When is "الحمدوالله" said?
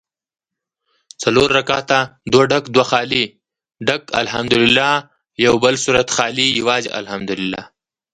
4.21-4.93, 6.99-7.63